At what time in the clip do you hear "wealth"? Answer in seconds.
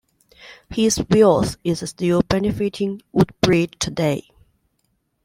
1.11-1.57